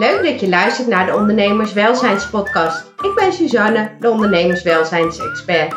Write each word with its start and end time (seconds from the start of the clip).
Leuk 0.00 0.22
dat 0.22 0.40
je 0.40 0.48
luistert 0.48 0.88
naar 0.88 1.06
de 1.06 1.14
Ondernemerswelzijnspodcast. 1.14 2.92
Ik 3.02 3.14
ben 3.14 3.32
Suzanne, 3.32 3.90
de 3.98 4.10
ondernemerswelzijnsexpert. 4.10 5.74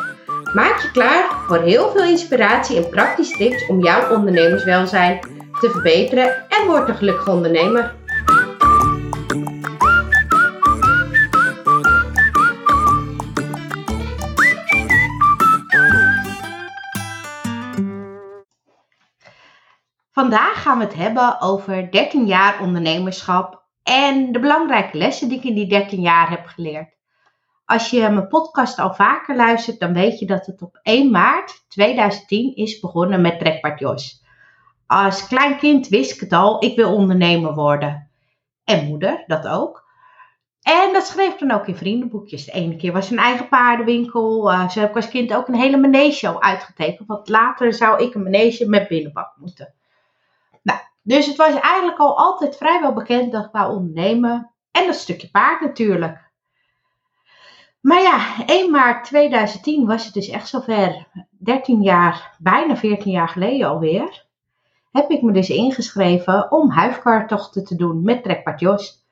Maak 0.54 0.80
je 0.80 0.90
klaar 0.90 1.44
voor 1.46 1.58
heel 1.58 1.90
veel 1.90 2.04
inspiratie 2.04 2.76
en 2.76 2.88
praktische 2.88 3.36
tips 3.36 3.66
om 3.66 3.82
jouw 3.82 4.14
ondernemerswelzijn 4.16 5.20
te 5.60 5.70
verbeteren 5.70 6.46
en 6.48 6.66
word 6.66 6.88
een 6.88 6.94
gelukkige 6.94 7.30
ondernemer. 7.30 7.94
Vandaag 20.12 20.62
gaan 20.62 20.78
we 20.78 20.84
het 20.84 20.94
hebben 20.94 21.40
over 21.40 21.90
13 21.90 22.26
jaar 22.26 22.60
ondernemerschap 22.60 23.63
en 23.84 24.32
de 24.32 24.40
belangrijke 24.40 24.96
lessen 24.96 25.28
die 25.28 25.38
ik 25.38 25.44
in 25.44 25.54
die 25.54 25.66
13 25.66 26.00
jaar 26.00 26.30
heb 26.30 26.46
geleerd. 26.46 26.92
Als 27.64 27.90
je 27.90 28.00
mijn 28.00 28.28
podcast 28.28 28.78
al 28.78 28.94
vaker 28.94 29.36
luistert, 29.36 29.80
dan 29.80 29.92
weet 29.92 30.18
je 30.18 30.26
dat 30.26 30.46
het 30.46 30.62
op 30.62 30.78
1 30.82 31.10
maart 31.10 31.64
2010 31.68 32.54
is 32.54 32.80
begonnen 32.80 33.20
met 33.20 33.38
Trekpaard 33.38 33.78
Jos. 33.78 34.24
Als 34.86 35.26
klein 35.26 35.58
kind 35.58 35.88
wist 35.88 36.14
ik 36.14 36.20
het 36.20 36.32
al, 36.32 36.64
ik 36.64 36.76
wil 36.76 36.94
ondernemer 36.94 37.54
worden. 37.54 38.10
En 38.64 38.86
moeder, 38.86 39.24
dat 39.26 39.46
ook. 39.46 39.84
En 40.62 40.92
dat 40.92 41.06
schreef 41.06 41.32
ik 41.32 41.38
dan 41.38 41.50
ook 41.50 41.66
in 41.66 41.76
vriendenboekjes. 41.76 42.44
De 42.44 42.52
ene 42.52 42.76
keer 42.76 42.92
was 42.92 43.10
een 43.10 43.18
eigen 43.18 43.48
paardenwinkel. 43.48 44.52
Uh, 44.52 44.68
zo 44.68 44.80
heb 44.80 44.88
ik 44.88 44.96
als 44.96 45.08
kind 45.08 45.34
ook 45.34 45.48
een 45.48 45.54
hele 45.54 45.76
manege 45.76 46.40
uitgetekend. 46.40 47.08
Want 47.08 47.28
later 47.28 47.74
zou 47.74 48.04
ik 48.04 48.14
een 48.14 48.22
manege 48.22 48.68
met 48.68 48.88
binnenbak 48.88 49.36
moeten. 49.36 49.74
Dus 51.06 51.26
het 51.26 51.36
was 51.36 51.60
eigenlijk 51.60 51.98
al 51.98 52.18
altijd 52.18 52.56
vrijwel 52.56 52.92
bekend 52.92 53.32
dat 53.32 53.44
ik 53.44 53.52
wou 53.52 53.74
ondernemen. 53.76 54.50
En 54.70 54.86
dat 54.86 54.94
stukje 54.94 55.30
paard 55.30 55.60
natuurlijk. 55.60 56.32
Maar 57.80 58.02
ja, 58.02 58.46
1 58.46 58.70
maart 58.70 59.04
2010 59.04 59.86
was 59.86 60.04
het 60.04 60.14
dus 60.14 60.28
echt 60.28 60.48
zover. 60.48 61.06
13 61.30 61.82
jaar, 61.82 62.36
bijna 62.38 62.76
14 62.76 63.12
jaar 63.12 63.28
geleden 63.28 63.68
alweer. 63.68 64.26
Heb 64.92 65.10
ik 65.10 65.22
me 65.22 65.32
dus 65.32 65.48
ingeschreven 65.48 66.50
om 66.50 66.70
huifkartochten 66.70 67.64
te 67.64 67.76
doen 67.76 68.02
met 68.02 68.22
Trekpaard 68.22 68.60
Jos. 68.60 69.04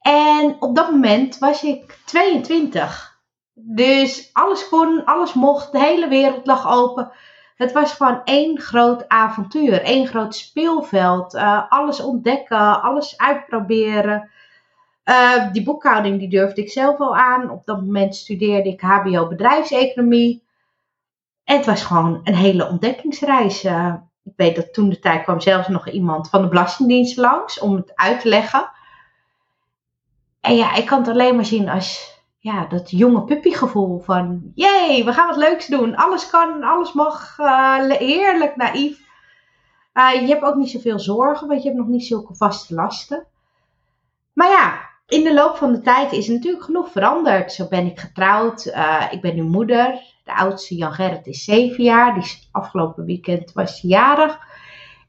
En 0.00 0.56
op 0.58 0.74
dat 0.76 0.90
moment 0.90 1.38
was 1.38 1.62
ik 1.62 1.98
22. 2.04 3.20
Dus 3.54 4.30
alles 4.32 4.68
kon, 4.68 5.04
alles 5.04 5.34
mocht, 5.34 5.72
de 5.72 5.78
hele 5.78 6.08
wereld 6.08 6.46
lag 6.46 6.68
open. 6.68 7.12
Het 7.56 7.72
was 7.72 7.92
gewoon 7.92 8.20
één 8.24 8.60
groot 8.60 9.08
avontuur, 9.08 9.82
één 9.82 10.06
groot 10.06 10.36
speelveld. 10.36 11.34
Uh, 11.34 11.62
alles 11.68 12.00
ontdekken, 12.00 12.82
alles 12.82 13.18
uitproberen. 13.18 14.30
Uh, 15.04 15.52
die 15.52 15.62
boekhouding 15.62 16.18
die 16.18 16.28
durfde 16.28 16.62
ik 16.62 16.70
zelf 16.70 16.98
wel 16.98 17.16
aan. 17.16 17.50
Op 17.50 17.64
dat 17.64 17.80
moment 17.80 18.16
studeerde 18.16 18.68
ik 18.68 18.80
HBO 18.80 19.28
bedrijfseconomie. 19.28 20.42
En 21.44 21.56
het 21.56 21.66
was 21.66 21.84
gewoon 21.84 22.20
een 22.24 22.34
hele 22.34 22.68
ontdekkingsreis. 22.68 23.64
Uh, 23.64 23.94
ik 24.24 24.32
weet 24.36 24.56
dat 24.56 24.72
toen 24.72 24.88
de 24.88 24.98
tijd 24.98 25.22
kwam 25.22 25.40
zelfs 25.40 25.68
nog 25.68 25.88
iemand 25.88 26.28
van 26.28 26.42
de 26.42 26.48
Belastingdienst 26.48 27.16
langs 27.16 27.58
om 27.58 27.76
het 27.76 27.94
uit 27.94 28.20
te 28.20 28.28
leggen. 28.28 28.70
En 30.40 30.56
ja, 30.56 30.74
ik 30.74 30.86
kan 30.86 30.98
het 30.98 31.08
alleen 31.08 31.36
maar 31.36 31.44
zien 31.44 31.68
als 31.68 32.11
ja, 32.42 32.66
dat 32.66 32.90
jonge 32.90 33.24
puppygevoel 33.24 33.98
van, 33.98 34.52
jee, 34.54 35.04
we 35.04 35.12
gaan 35.12 35.26
wat 35.26 35.36
leuks 35.36 35.66
doen. 35.66 35.96
Alles 35.96 36.30
kan, 36.30 36.62
alles 36.62 36.92
mag, 36.92 37.38
uh, 37.38 37.90
heerlijk 37.90 38.56
naïef. 38.56 39.00
Uh, 39.94 40.20
je 40.20 40.26
hebt 40.26 40.42
ook 40.42 40.54
niet 40.54 40.70
zoveel 40.70 40.98
zorgen, 40.98 41.48
want 41.48 41.62
je 41.62 41.68
hebt 41.68 41.80
nog 41.80 41.88
niet 41.88 42.04
zulke 42.04 42.34
vaste 42.34 42.74
lasten. 42.74 43.26
Maar 44.32 44.48
ja, 44.48 44.80
in 45.06 45.24
de 45.24 45.34
loop 45.34 45.56
van 45.56 45.72
de 45.72 45.80
tijd 45.80 46.12
is 46.12 46.26
er 46.28 46.34
natuurlijk 46.34 46.64
genoeg 46.64 46.90
veranderd. 46.90 47.52
Zo 47.52 47.68
ben 47.68 47.86
ik 47.86 48.00
getrouwd, 48.00 48.66
uh, 48.66 49.06
ik 49.10 49.20
ben 49.20 49.34
nu 49.34 49.42
moeder. 49.42 50.00
De 50.24 50.34
oudste, 50.34 50.74
Jan 50.74 50.92
Gerrit, 50.92 51.26
is 51.26 51.44
7 51.44 51.84
jaar. 51.84 52.14
Die 52.14 52.22
is, 52.22 52.48
afgelopen 52.52 53.04
weekend 53.04 53.52
was 53.52 53.80
jarig. 53.80 54.38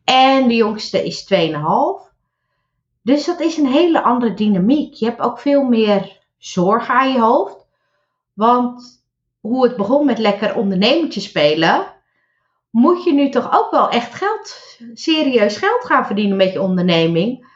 En 0.03 0.47
de 0.47 0.55
jongste 0.55 1.05
is 1.05 1.33
2,5. 1.33 2.11
Dus 3.01 3.25
dat 3.25 3.39
is 3.39 3.57
een 3.57 3.67
hele 3.67 4.03
andere 4.03 4.33
dynamiek. 4.33 4.94
Je 4.94 5.05
hebt 5.05 5.21
ook 5.21 5.39
veel 5.39 5.63
meer 5.63 6.21
zorgen 6.45 6.95
aan 6.95 7.11
je 7.11 7.19
hoofd. 7.19 7.67
Want 8.33 9.05
hoe 9.39 9.63
het 9.63 9.75
begon 9.75 10.05
met 10.05 10.17
lekker 10.17 10.55
ondernemertje 10.55 11.19
spelen, 11.19 11.85
moet 12.69 13.03
je 13.03 13.13
nu 13.13 13.29
toch 13.29 13.53
ook 13.53 13.71
wel 13.71 13.89
echt 13.89 14.13
geld, 14.13 14.77
serieus 14.93 15.57
geld 15.57 15.85
gaan 15.85 16.05
verdienen 16.05 16.37
met 16.37 16.53
je 16.53 16.61
onderneming. 16.61 17.51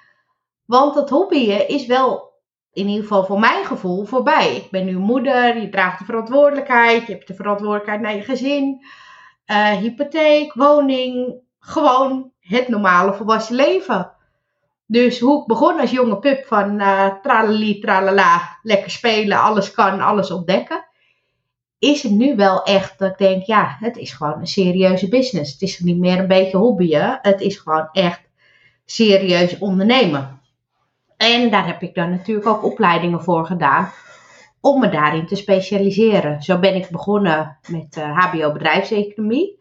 Want 0.66 0.94
dat 0.94 1.10
hobbyen 1.10 1.68
is 1.68 1.86
wel, 1.86 2.34
in 2.74 2.88
ieder 2.88 3.02
geval 3.02 3.26
voor 3.26 3.40
mijn 3.40 3.66
gevoel, 3.66 4.06
voorbij. 4.06 4.56
Ik 4.56 4.72
ben 4.72 4.86
nu 4.86 4.98
moeder, 4.98 5.62
je 5.62 5.70
draagt 5.70 6.00
de 6.00 6.06
verantwoordelijkheid, 6.06 7.08
je 7.08 7.14
hebt 7.14 7.28
de 7.28 7.34
verantwoordelijkheid 7.34 8.02
naar 8.02 8.16
je 8.16 8.24
gezin, 8.24 8.86
uh, 9.48 9.72
hypotheek, 9.72 10.54
woning, 10.54 11.40
gewoon 11.60 12.32
het 12.40 12.68
normale 12.68 13.14
volwassen 13.14 13.56
leven. 13.56 14.17
Dus 14.88 15.20
hoe 15.20 15.42
ik 15.42 15.48
begon 15.48 15.80
als 15.80 15.92
jonge 15.92 16.20
pup 16.20 16.46
van 16.46 16.82
uh, 16.82 17.14
tralali, 17.22 17.80
tralala, 17.80 18.58
lekker 18.62 18.92
spelen, 18.92 19.42
alles 19.42 19.72
kan, 19.72 20.00
alles 20.00 20.32
ontdekken. 20.32 20.86
Is 21.80 22.04
het 22.04 22.12
nu 22.12 22.36
wel 22.36 22.64
echt 22.64 23.00
dat 23.00 23.12
ik 23.12 23.18
denk, 23.18 23.44
ja, 23.44 23.78
het 23.80 23.98
is 23.98 24.12
gewoon 24.12 24.40
een 24.40 24.48
serieuze 24.48 25.08
business. 25.08 25.52
Het 25.52 25.62
is 25.62 25.80
niet 25.80 25.98
meer 25.98 26.20
een 26.20 26.28
beetje 26.28 26.58
hobbyen. 26.58 27.20
Het 27.22 27.42
is 27.42 27.58
gewoon 27.58 27.90
echt 27.92 28.22
serieus 28.86 29.58
ondernemen. 29.58 30.42
En 31.18 31.50
daar 31.50 31.66
heb 31.66 31.82
ik 31.82 31.96
dan 31.96 32.10
natuurlijk 32.10 32.48
ook 32.48 32.64
opleidingen 32.64 33.24
voor 33.24 33.46
gedaan. 33.46 33.92
Om 34.62 34.80
me 34.80 34.90
daarin 34.90 35.26
te 35.26 35.36
specialiseren. 35.36 36.42
Zo 36.42 36.60
ben 36.60 36.76
ik 36.76 36.90
begonnen 36.90 37.58
met 37.68 37.98
uh, 37.98 38.04
eh, 38.04 38.18
HBO 38.18 38.52
bedrijfseconomie. 38.52 39.58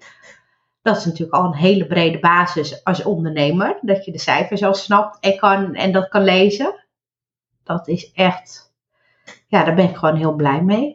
Dat 0.86 0.96
is 0.96 1.04
natuurlijk 1.04 1.36
al 1.36 1.44
een 1.44 1.54
hele 1.54 1.86
brede 1.86 2.18
basis 2.18 2.84
als 2.84 3.02
ondernemer. 3.02 3.78
Dat 3.80 4.04
je 4.04 4.12
de 4.12 4.18
cijfers 4.18 4.62
al 4.62 4.74
snapt 4.74 5.18
en, 5.20 5.36
kan, 5.36 5.74
en 5.74 5.92
dat 5.92 6.08
kan 6.08 6.22
lezen. 6.22 6.84
Dat 7.64 7.88
is 7.88 8.12
echt, 8.12 8.74
ja, 9.46 9.64
daar 9.64 9.74
ben 9.74 9.88
ik 9.88 9.96
gewoon 9.96 10.16
heel 10.16 10.34
blij 10.34 10.62
mee. 10.62 10.94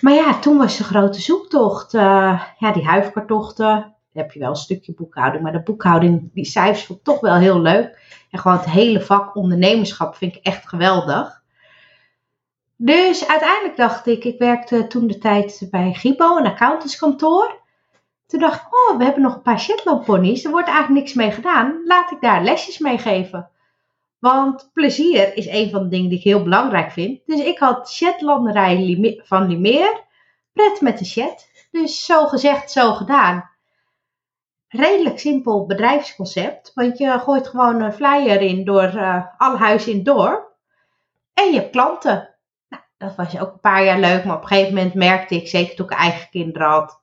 Maar 0.00 0.12
ja, 0.12 0.38
toen 0.38 0.58
was 0.58 0.76
de 0.76 0.84
grote 0.84 1.20
zoektocht. 1.20 1.94
Uh, 1.94 2.42
ja, 2.58 2.72
die 2.72 2.84
huifkartochten. 2.84 3.94
Heb 4.12 4.32
je 4.32 4.40
wel 4.40 4.50
een 4.50 4.56
stukje 4.56 4.94
boekhouding. 4.94 5.42
Maar 5.42 5.52
de 5.52 5.62
boekhouding, 5.62 6.30
die 6.32 6.44
cijfers 6.44 6.84
vond 6.84 6.98
ik 6.98 7.04
toch 7.04 7.20
wel 7.20 7.36
heel 7.36 7.60
leuk. 7.60 8.00
En 8.30 8.38
gewoon 8.38 8.56
het 8.56 8.70
hele 8.70 9.00
vak 9.00 9.36
ondernemerschap 9.36 10.14
vind 10.14 10.36
ik 10.36 10.44
echt 10.44 10.68
geweldig. 10.68 11.42
Dus 12.76 13.28
uiteindelijk 13.28 13.76
dacht 13.76 14.06
ik, 14.06 14.24
ik 14.24 14.38
werkte 14.38 14.86
toen 14.86 15.06
de 15.06 15.18
tijd 15.18 15.66
bij 15.70 15.92
Gibo, 15.92 16.36
een 16.36 16.46
accountantskantoor. 16.46 17.60
Toen 18.32 18.40
dacht 18.40 18.60
ik, 18.60 18.74
oh, 18.74 18.98
we 18.98 19.04
hebben 19.04 19.22
nog 19.22 19.34
een 19.34 19.42
paar 19.42 19.60
Shetland 19.60 20.04
ponies. 20.04 20.44
Er 20.44 20.50
wordt 20.50 20.68
eigenlijk 20.68 20.98
niks 20.98 21.14
mee 21.14 21.30
gedaan. 21.30 21.82
Laat 21.84 22.10
ik 22.10 22.20
daar 22.20 22.42
lesjes 22.42 22.78
mee 22.78 22.98
geven. 22.98 23.50
Want 24.18 24.70
plezier 24.72 25.36
is 25.36 25.46
een 25.46 25.70
van 25.70 25.82
de 25.82 25.88
dingen 25.88 26.08
die 26.08 26.18
ik 26.18 26.24
heel 26.24 26.42
belangrijk 26.42 26.92
vind. 26.92 27.20
Dus 27.26 27.40
ik 27.40 27.58
had 27.58 27.90
Shetlanderij 27.90 29.20
van 29.24 29.48
Limeer. 29.48 30.04
Pret 30.52 30.80
met 30.80 30.98
de 30.98 31.04
Shet. 31.04 31.66
Dus 31.70 32.04
zo 32.04 32.26
gezegd, 32.26 32.70
zo 32.70 32.92
gedaan. 32.92 33.50
Redelijk 34.68 35.18
simpel 35.18 35.66
bedrijfsconcept. 35.66 36.72
Want 36.74 36.98
je 36.98 37.18
gooit 37.18 37.48
gewoon 37.48 37.80
een 37.80 37.92
flyer 37.92 38.40
in 38.40 38.64
door 38.64 38.92
uh, 38.94 39.24
alle 39.36 39.56
huizen 39.56 39.90
in 39.90 39.96
het 39.96 40.06
dorp. 40.06 40.50
En 41.34 41.52
je 41.52 41.58
hebt 41.58 41.70
klanten. 41.70 42.28
Nou, 42.68 42.82
dat 42.98 43.14
was 43.14 43.38
ook 43.38 43.52
een 43.52 43.60
paar 43.60 43.84
jaar 43.84 43.98
leuk. 43.98 44.24
Maar 44.24 44.36
op 44.36 44.42
een 44.42 44.48
gegeven 44.48 44.74
moment 44.74 44.94
merkte 44.94 45.34
ik, 45.34 45.48
zeker 45.48 45.76
toen 45.76 45.86
ik 45.86 45.92
eigen 45.92 46.28
kinderen 46.30 46.68
had 46.68 47.01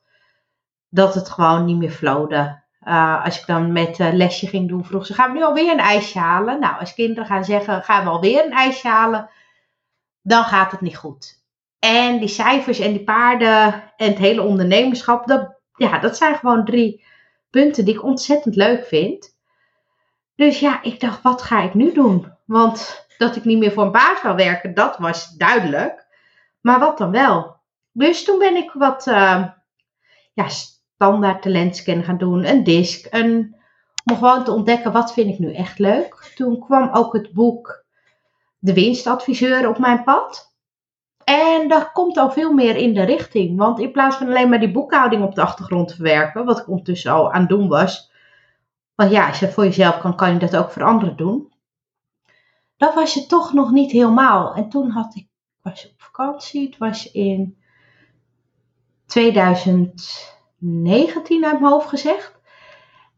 dat 0.89 1.15
het 1.15 1.29
gewoon 1.29 1.65
niet 1.65 1.77
meer 1.77 1.91
flowde. 1.91 2.61
Uh, 2.83 3.25
als 3.25 3.39
ik 3.39 3.45
dan 3.45 3.71
met 3.71 3.99
uh, 3.99 4.13
lesje 4.13 4.47
ging 4.47 4.67
doen, 4.67 4.85
vroeg 4.85 5.05
ze: 5.05 5.13
gaan 5.13 5.31
we 5.31 5.37
nu 5.37 5.43
alweer 5.43 5.71
een 5.71 5.79
ijsje 5.79 6.19
halen? 6.19 6.59
Nou, 6.59 6.79
als 6.79 6.93
kinderen 6.93 7.25
gaan 7.25 7.45
zeggen: 7.45 7.83
gaan 7.83 8.03
we 8.03 8.09
alweer 8.09 8.45
een 8.45 8.51
ijsje 8.51 8.87
halen? 8.87 9.29
Dan 10.21 10.43
gaat 10.43 10.71
het 10.71 10.81
niet 10.81 10.97
goed. 10.97 11.43
En 11.79 12.19
die 12.19 12.27
cijfers 12.27 12.79
en 12.79 12.91
die 12.91 13.03
paarden 13.03 13.73
en 13.97 14.09
het 14.09 14.17
hele 14.17 14.41
ondernemerschap, 14.41 15.27
dat, 15.27 15.59
ja, 15.75 15.99
dat 15.99 16.17
zijn 16.17 16.35
gewoon 16.35 16.65
drie 16.65 17.03
punten 17.49 17.85
die 17.85 17.93
ik 17.93 18.03
ontzettend 18.03 18.55
leuk 18.55 18.85
vind. 18.85 19.37
Dus 20.35 20.59
ja, 20.59 20.81
ik 20.81 20.99
dacht: 20.99 21.21
wat 21.21 21.41
ga 21.41 21.61
ik 21.61 21.73
nu 21.73 21.93
doen? 21.93 22.33
Want 22.45 23.07
dat 23.17 23.35
ik 23.35 23.45
niet 23.45 23.59
meer 23.59 23.71
voor 23.71 23.83
een 23.83 23.91
baas 23.91 24.21
wil 24.21 24.35
werken, 24.35 24.73
dat 24.73 24.97
was 24.97 25.29
duidelijk. 25.29 26.07
Maar 26.61 26.79
wat 26.79 26.97
dan 26.97 27.11
wel? 27.11 27.57
Dus 27.91 28.23
toen 28.23 28.39
ben 28.39 28.55
ik 28.55 28.71
wat 28.71 29.07
uh, 29.07 29.45
ja, 30.33 30.47
standaard 30.99 31.41
talentscan 31.41 32.03
gaan 32.03 32.17
doen, 32.17 32.45
een 32.45 32.63
disc, 32.63 33.07
om 33.13 34.15
gewoon 34.15 34.43
te 34.43 34.51
ontdekken 34.51 34.91
wat 34.91 35.13
vind 35.13 35.29
ik 35.29 35.39
nu 35.39 35.53
echt 35.53 35.79
leuk. 35.79 36.31
Toen 36.35 36.59
kwam 36.59 36.89
ook 36.93 37.13
het 37.13 37.33
boek 37.33 37.85
De 38.57 38.73
Winstadviseur 38.73 39.69
op 39.69 39.77
mijn 39.77 40.03
pad. 40.03 40.53
En 41.23 41.67
daar 41.67 41.91
komt 41.91 42.17
al 42.17 42.31
veel 42.31 42.53
meer 42.53 42.75
in 42.75 42.93
de 42.93 43.03
richting. 43.03 43.57
Want 43.57 43.79
in 43.79 43.91
plaats 43.91 44.15
van 44.15 44.27
alleen 44.27 44.49
maar 44.49 44.59
die 44.59 44.71
boekhouding 44.71 45.23
op 45.23 45.35
de 45.35 45.41
achtergrond 45.41 45.87
te 45.87 45.95
verwerken, 45.95 46.45
wat 46.45 46.59
ik 46.59 46.67
ondertussen 46.67 47.11
al 47.11 47.31
aan 47.31 47.39
het 47.39 47.49
doen 47.49 47.67
was. 47.67 48.11
Want 48.95 49.11
ja, 49.11 49.27
als 49.27 49.39
je 49.39 49.51
voor 49.51 49.63
jezelf 49.63 49.97
kan, 49.97 50.15
kan 50.15 50.33
je 50.33 50.39
dat 50.39 50.55
ook 50.55 50.71
voor 50.71 50.83
anderen 50.83 51.17
doen. 51.17 51.53
dat 52.77 52.93
was 52.93 53.13
je 53.13 53.25
toch 53.25 53.53
nog 53.53 53.71
niet 53.71 53.91
helemaal. 53.91 54.53
En 54.55 54.69
toen 54.69 54.89
had 54.89 55.15
ik, 55.15 55.27
was 55.61 55.89
op 55.89 56.01
vakantie, 56.01 56.65
het 56.65 56.77
was 56.77 57.11
in 57.11 57.57
2019 60.59 61.45
uit 61.45 61.59
mijn 61.59 61.71
hoofd 61.71 61.89
gezegd. 61.89 62.39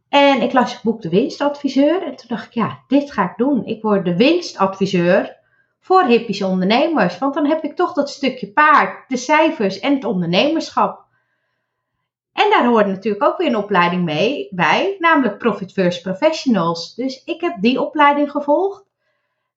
En 0.10 0.42
ik 0.42 0.54
las 0.54 0.74
het 0.74 0.84
boek 0.84 1.02
De 1.02 1.10
Winstadviseur. 1.10 2.04
En 2.04 2.16
toen 2.16 2.28
dacht 2.28 2.46
ik, 2.46 2.54
ja, 2.54 2.84
dit 2.88 3.12
ga 3.12 3.24
ik 3.24 3.38
doen. 3.38 3.66
Ik 3.66 3.82
word 3.82 4.06
de 4.06 4.16
winstadviseur 4.16 5.38
voor 5.80 6.04
hippische 6.04 6.46
ondernemers. 6.46 7.18
Want 7.18 7.34
dan 7.34 7.46
heb 7.46 7.64
ik 7.64 7.76
toch 7.76 7.94
dat 7.94 8.10
stukje 8.10 8.52
paard, 8.52 9.10
de 9.10 9.18
cijfers 9.18 9.80
en 9.80 9.94
het 9.94 10.04
ondernemerschap. 10.04 11.06
En 12.34 12.50
daar 12.50 12.66
hoort 12.66 12.88
natuurlijk 12.88 13.24
ook 13.24 13.38
weer 13.38 13.48
een 13.48 13.56
opleiding 13.56 14.04
mee, 14.04 14.48
bij, 14.52 14.96
namelijk 15.00 15.38
Profit 15.38 15.72
First 15.72 16.02
Professionals. 16.02 16.96
Dus 16.96 17.24
ik 17.24 17.42
heb 17.42 17.56
die 17.62 17.82
opleiding 17.82 18.32
gevolgd. 18.32 18.86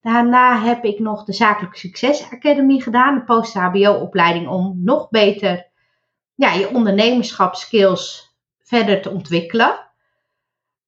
Daarna 0.00 0.58
heb 0.58 0.84
ik 0.84 0.98
nog 0.98 1.24
de 1.24 1.32
Zakelijke 1.32 1.78
Succes 1.78 2.30
Academy 2.30 2.78
gedaan, 2.78 3.14
de 3.14 3.24
post-HBO-opleiding 3.24 4.48
om 4.48 4.80
nog 4.82 5.10
beter 5.10 5.72
ja, 6.34 6.52
je 6.52 6.68
ondernemerschapskills 6.68 8.34
verder 8.62 9.02
te 9.02 9.10
ontwikkelen. 9.10 9.92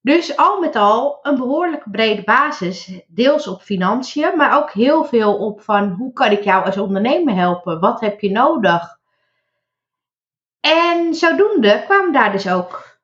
Dus 0.00 0.37
al 0.37 0.60
met 0.60 0.76
al 0.76 1.19
een 1.22 1.37
behoorlijk 1.37 1.90
brede 1.90 2.22
basis, 2.22 3.00
deels 3.06 3.46
op 3.46 3.62
financiën, 3.62 4.37
maar 4.37 4.56
ook 4.56 4.70
heel 4.70 5.04
veel 5.04 5.37
op 5.37 5.60
van 5.60 5.90
hoe 5.90 6.12
kan 6.12 6.31
ik 6.31 6.43
jou 6.43 6.64
als 6.64 6.78
ondernemer 6.78 7.34
helpen? 7.34 7.81
Wat 7.81 8.00
heb 8.00 8.20
je 8.20 8.31
nodig? 8.31 8.98
En 10.60 11.14
zodoende 11.14 11.82
kwam 11.84 12.12
daar 12.12 12.32
dus 12.32 12.49
ook 12.49 12.99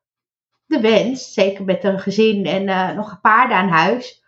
de 0.67 0.81
wens, 0.81 1.33
zeker 1.33 1.65
met 1.65 1.85
een 1.85 1.99
gezin 1.99 2.47
en 2.47 2.63
uh, 2.63 2.91
nog 2.91 3.11
een 3.11 3.21
paarden 3.21 3.57
aan 3.57 3.69
huis, 3.69 4.25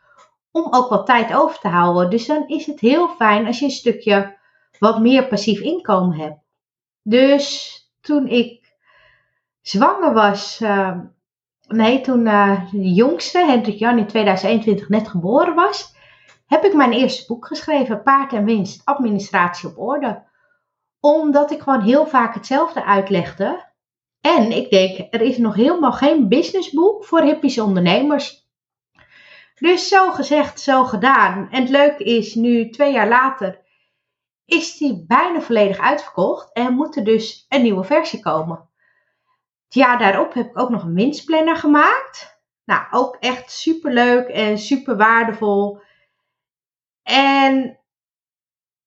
om 0.51 0.67
ook 0.71 0.89
wat 0.89 1.07
tijd 1.07 1.35
over 1.35 1.59
te 1.59 1.69
houden. 1.69 2.11
Dus 2.11 2.27
dan 2.27 2.49
is 2.49 2.67
het 2.67 2.81
heel 2.81 3.09
fijn 3.09 3.47
als 3.47 3.59
je 3.59 3.65
een 3.65 3.71
stukje 3.71 4.37
wat 4.79 5.01
meer 5.01 5.27
passief 5.27 5.61
inkomen 5.61 6.19
hebt. 6.19 6.39
Dus 7.03 7.79
toen 8.05 8.27
ik 8.27 8.75
zwanger 9.61 10.13
was, 10.13 10.61
uh, 10.61 10.99
nee, 11.69 12.01
toen 12.01 12.27
uh, 12.27 12.71
de 12.71 12.93
jongste, 12.93 13.39
Hendrik 13.39 13.79
Jan, 13.79 13.99
in 13.99 14.07
2021 14.07 14.89
net 14.89 15.09
geboren 15.09 15.55
was, 15.55 15.95
heb 16.47 16.65
ik 16.65 16.75
mijn 16.75 16.93
eerste 16.93 17.27
boek 17.27 17.47
geschreven, 17.47 18.03
Paard 18.03 18.33
en 18.33 18.45
Winst, 18.45 18.85
Administratie 18.85 19.69
op 19.69 19.79
Orde. 19.79 20.23
Omdat 21.01 21.51
ik 21.51 21.61
gewoon 21.61 21.83
heel 21.83 22.07
vaak 22.07 22.35
hetzelfde 22.35 22.85
uitlegde. 22.85 23.65
En 24.21 24.53
ik 24.53 24.71
denk, 24.71 25.15
er 25.15 25.21
is 25.21 25.39
nog 25.39 25.55
helemaal 25.55 25.93
geen 25.93 26.29
businessboek 26.29 27.05
voor 27.05 27.23
hippische 27.23 27.63
ondernemers. 27.63 28.49
Dus 29.59 29.89
zo 29.89 30.11
gezegd, 30.11 30.61
zo 30.61 30.85
gedaan. 30.85 31.49
En 31.51 31.61
het 31.61 31.71
leuke 31.71 32.05
is, 32.05 32.35
nu 32.35 32.71
twee 32.71 32.93
jaar 32.93 33.09
later 33.09 33.64
is 34.47 34.77
die 34.77 35.05
bijna 35.07 35.41
volledig 35.41 35.79
uitverkocht 35.79 36.53
en 36.53 36.75
moet 36.75 36.97
er 36.97 37.05
dus 37.05 37.47
een 37.49 37.63
nieuwe 37.63 37.85
versie 37.85 38.21
komen. 38.21 38.69
Het 39.65 39.75
jaar 39.75 39.99
daarop 39.99 40.35
heb 40.35 40.47
ik 40.47 40.59
ook 40.59 40.69
nog 40.71 40.83
een 40.83 40.95
winstplanner 40.95 41.57
gemaakt. 41.57 42.43
Nou, 42.65 42.87
ook 42.91 43.17
echt 43.21 43.51
super 43.51 43.93
leuk 43.93 44.29
en 44.29 44.59
super 44.59 44.97
waardevol. 44.97 45.81
En 47.03 47.79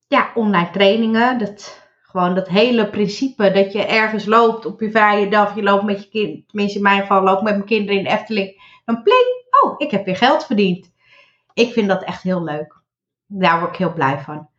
ja, 0.07 0.31
online 0.33 0.69
trainingen. 0.69 1.37
Dat, 1.37 1.87
gewoon 2.01 2.35
dat 2.35 2.47
hele 2.47 2.89
principe 2.89 3.51
dat 3.51 3.71
je 3.71 3.85
ergens 3.85 4.25
loopt 4.25 4.65
op 4.65 4.81
je 4.81 4.91
vrije 4.91 5.29
dag. 5.29 5.55
Je 5.55 5.63
loopt 5.63 5.83
met 5.83 6.03
je 6.03 6.09
kind, 6.09 6.47
tenminste 6.47 6.77
in 6.77 6.83
mijn 6.83 7.01
geval 7.01 7.23
loop 7.23 7.41
met 7.41 7.53
mijn 7.53 7.65
kinderen 7.65 7.97
in 7.97 8.03
de 8.03 8.09
Efteling. 8.09 8.81
Dan 8.85 9.03
pling, 9.03 9.45
oh, 9.63 9.73
ik 9.77 9.91
heb 9.91 10.05
weer 10.05 10.17
geld 10.17 10.45
verdiend. 10.45 10.93
Ik 11.53 11.73
vind 11.73 11.87
dat 11.87 12.03
echt 12.03 12.21
heel 12.23 12.43
leuk. 12.43 12.81
Daar 13.25 13.59
word 13.59 13.71
ik 13.71 13.77
heel 13.77 13.93
blij 13.93 14.19
van. 14.19 14.49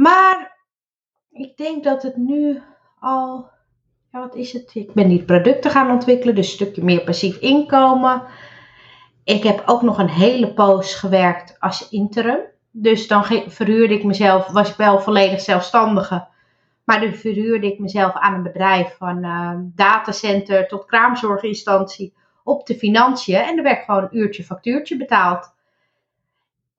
Maar 0.00 0.56
ik 1.30 1.56
denk 1.56 1.84
dat 1.84 2.02
het 2.02 2.16
nu 2.16 2.62
al, 3.00 3.50
ja 4.12 4.20
wat 4.20 4.34
is 4.34 4.52
het? 4.52 4.74
Ik 4.74 4.92
ben 4.92 5.08
die 5.08 5.24
producten 5.24 5.70
gaan 5.70 5.90
ontwikkelen, 5.90 6.34
dus 6.34 6.46
een 6.46 6.52
stukje 6.52 6.84
meer 6.84 7.04
passief 7.04 7.36
inkomen. 7.36 8.22
Ik 9.24 9.42
heb 9.42 9.62
ook 9.66 9.82
nog 9.82 9.98
een 9.98 10.08
hele 10.08 10.52
poos 10.52 10.94
gewerkt 10.94 11.56
als 11.58 11.88
interim. 11.88 12.38
Dus 12.70 13.08
dan 13.08 13.24
verhuurde 13.46 13.94
ik 13.94 14.04
mezelf, 14.04 14.46
was 14.46 14.70
ik 14.70 14.76
wel 14.76 15.00
volledig 15.00 15.40
zelfstandige. 15.40 16.26
Maar 16.84 17.00
dan 17.00 17.14
verhuurde 17.14 17.66
ik 17.66 17.78
mezelf 17.78 18.14
aan 18.14 18.34
een 18.34 18.42
bedrijf 18.42 18.96
van 18.96 19.24
uh, 19.24 19.52
datacenter 19.58 20.68
tot 20.68 20.84
kraamzorginstantie 20.84 22.14
op 22.44 22.66
de 22.66 22.74
financiën. 22.74 23.36
En 23.36 23.56
er 23.56 23.62
werd 23.62 23.84
gewoon 23.84 24.02
een 24.02 24.16
uurtje 24.18 24.44
factuurtje 24.44 24.96
betaald. 24.96 25.54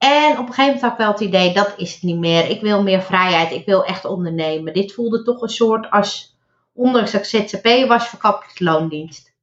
En 0.01 0.31
op 0.37 0.47
een 0.47 0.53
gegeven 0.53 0.65
moment 0.65 0.81
had 0.81 0.91
ik 0.91 0.97
wel 0.97 1.11
het 1.11 1.19
idee, 1.19 1.53
dat 1.53 1.73
is 1.77 1.93
het 1.93 2.03
niet 2.03 2.17
meer. 2.17 2.49
Ik 2.49 2.61
wil 2.61 2.83
meer 2.83 3.01
vrijheid, 3.01 3.51
ik 3.51 3.65
wil 3.65 3.85
echt 3.85 4.05
ondernemen. 4.05 4.73
Dit 4.73 4.93
voelde 4.93 5.23
toch 5.23 5.41
een 5.41 5.49
soort 5.49 5.91
als, 5.91 6.37
ondanks 6.73 7.11
dat 7.11 7.21
ik 7.21 7.47
ZZP 7.47 7.87
was, 7.87 8.07
verkapt 8.07 8.59
loondienst. 8.59 9.33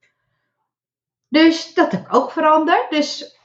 Dus 1.28 1.74
dat 1.74 1.92
heb 1.92 2.00
ik 2.00 2.14
ook 2.14 2.30
veranderd. 2.30 2.90
Dus 2.90 3.38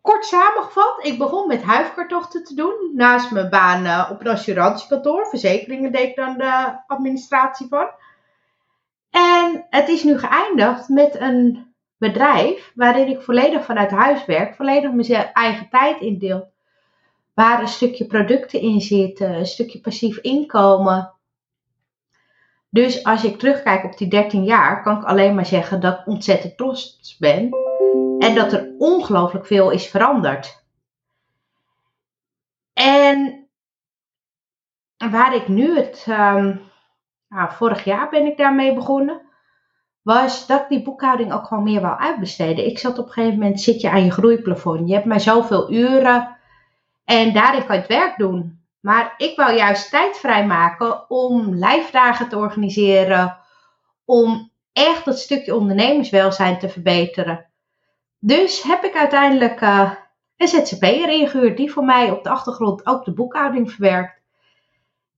kort 0.00 0.24
samengevat, 0.24 0.98
ik 1.00 1.18
begon 1.18 1.46
met 1.46 1.62
huifkartochten 1.62 2.44
te 2.44 2.54
doen. 2.54 2.90
Naast 2.94 3.30
mijn 3.30 3.50
baan 3.50 3.84
uh, 3.84 4.08
op 4.10 4.20
een 4.20 4.32
assurantiekantoor. 4.32 5.26
Verzekeringen 5.26 5.92
deed 5.92 6.08
ik 6.08 6.16
dan 6.16 6.36
de 6.36 6.82
administratie 6.86 7.66
van. 7.68 7.88
En 9.10 9.66
het 9.70 9.88
is 9.88 10.02
nu 10.02 10.18
geëindigd 10.18 10.88
met 10.88 11.20
een 11.20 11.74
bedrijf 11.96 12.72
waarin 12.74 13.08
ik 13.08 13.20
volledig 13.20 13.64
vanuit 13.64 13.90
huis 13.90 14.24
werk. 14.24 14.54
Volledig 14.54 14.92
mijn 14.92 15.32
eigen 15.32 15.68
tijd 15.68 16.00
indeel 16.00 16.51
waar 17.34 17.60
een 17.60 17.68
stukje 17.68 18.06
producten 18.06 18.60
in 18.60 18.80
zitten, 18.80 19.34
een 19.34 19.46
stukje 19.46 19.80
passief 19.80 20.16
inkomen. 20.16 21.14
Dus 22.68 23.04
als 23.04 23.24
ik 23.24 23.38
terugkijk 23.38 23.84
op 23.84 23.98
die 23.98 24.08
13 24.08 24.44
jaar, 24.44 24.82
kan 24.82 24.96
ik 24.96 25.04
alleen 25.04 25.34
maar 25.34 25.46
zeggen 25.46 25.80
dat 25.80 25.98
ik 25.98 26.06
ontzettend 26.06 26.56
trots 26.56 27.16
ben 27.18 27.50
en 28.18 28.34
dat 28.34 28.52
er 28.52 28.74
ongelooflijk 28.78 29.46
veel 29.46 29.70
is 29.70 29.86
veranderd. 29.86 30.64
En 32.72 33.48
waar 35.10 35.34
ik 35.34 35.48
nu 35.48 35.76
het, 35.76 36.06
um, 36.08 36.60
nou, 37.28 37.52
vorig 37.52 37.84
jaar 37.84 38.10
ben 38.10 38.26
ik 38.26 38.36
daarmee 38.36 38.74
begonnen, 38.74 39.20
was 40.02 40.46
dat 40.46 40.60
ik 40.60 40.68
die 40.68 40.82
boekhouding 40.82 41.32
ook 41.32 41.46
gewoon 41.46 41.64
meer 41.64 41.80
wou 41.80 41.98
uitbesteden. 41.98 42.66
Ik 42.66 42.78
zat 42.78 42.98
op 42.98 43.06
een 43.06 43.12
gegeven 43.12 43.38
moment, 43.38 43.60
zit 43.60 43.80
je 43.80 43.90
aan 43.90 44.04
je 44.04 44.10
groeiplafond. 44.10 44.88
Je 44.88 44.94
hebt 44.94 45.06
maar 45.06 45.20
zoveel 45.20 45.72
uren 45.72 46.36
en 47.04 47.32
daarin 47.32 47.66
kan 47.66 47.74
je 47.74 47.80
het 47.80 47.90
werk 47.90 48.18
doen. 48.18 48.60
Maar 48.80 49.14
ik 49.16 49.36
wil 49.36 49.50
juist 49.50 49.90
tijd 49.90 50.16
vrijmaken 50.16 51.10
om 51.10 51.54
lijfdagen 51.54 52.28
te 52.28 52.36
organiseren. 52.36 53.38
Om 54.04 54.50
echt 54.72 55.04
dat 55.04 55.18
stukje 55.18 55.54
ondernemerswelzijn 55.54 56.58
te 56.58 56.68
verbeteren. 56.68 57.46
Dus 58.18 58.62
heb 58.62 58.84
ik 58.84 58.96
uiteindelijk 58.96 59.60
uh, 59.60 59.92
een 60.36 60.48
ZZP'er 60.48 61.08
ingehuurd 61.08 61.56
die 61.56 61.72
voor 61.72 61.84
mij 61.84 62.10
op 62.10 62.22
de 62.22 62.30
achtergrond 62.30 62.86
ook 62.86 63.04
de 63.04 63.12
boekhouding 63.12 63.72
verwerkt. 63.72 64.20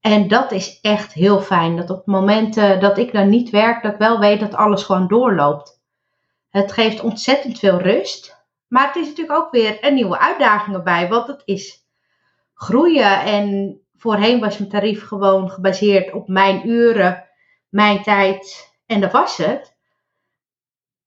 En 0.00 0.28
dat 0.28 0.52
is 0.52 0.80
echt 0.80 1.12
heel 1.12 1.40
fijn. 1.40 1.76
Dat 1.76 1.90
op 1.90 2.06
momenten 2.06 2.80
dat 2.80 2.98
ik 2.98 3.12
dan 3.12 3.28
niet 3.28 3.50
werk, 3.50 3.82
dat 3.82 3.92
ik 3.92 3.98
wel 3.98 4.18
weet 4.18 4.40
dat 4.40 4.54
alles 4.54 4.82
gewoon 4.82 5.08
doorloopt. 5.08 5.80
Het 6.50 6.72
geeft 6.72 7.00
ontzettend 7.00 7.58
veel 7.58 7.78
rust. 7.78 8.33
Maar 8.74 8.86
het 8.86 8.96
is 8.96 9.06
natuurlijk 9.08 9.38
ook 9.38 9.50
weer 9.50 9.78
een 9.80 9.94
nieuwe 9.94 10.18
uitdaging 10.18 10.76
erbij, 10.76 11.08
want 11.08 11.26
het 11.26 11.42
is 11.44 11.86
groeien. 12.54 13.20
En 13.20 13.80
voorheen 13.96 14.40
was 14.40 14.58
mijn 14.58 14.70
tarief 14.70 15.06
gewoon 15.06 15.50
gebaseerd 15.50 16.12
op 16.12 16.28
mijn 16.28 16.68
uren, 16.68 17.28
mijn 17.68 18.02
tijd 18.02 18.72
en 18.86 19.00
dat 19.00 19.12
was 19.12 19.36
het. 19.36 19.76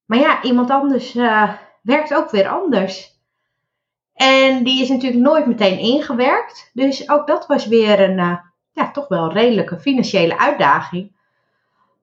Maar 0.05 0.17
ja, 0.17 0.43
iemand 0.43 0.69
anders 0.69 1.15
uh, 1.15 1.53
werkt 1.81 2.13
ook 2.13 2.29
weer 2.29 2.47
anders. 2.47 3.21
En 4.13 4.63
die 4.63 4.81
is 4.81 4.89
natuurlijk 4.89 5.21
nooit 5.21 5.45
meteen 5.45 5.79
ingewerkt. 5.79 6.69
Dus 6.73 7.09
ook 7.09 7.27
dat 7.27 7.47
was 7.47 7.67
weer 7.67 7.99
een, 7.99 8.17
uh, 8.17 8.37
ja, 8.71 8.91
toch 8.91 9.07
wel 9.07 9.31
redelijke 9.31 9.79
financiële 9.79 10.37
uitdaging. 10.37 11.16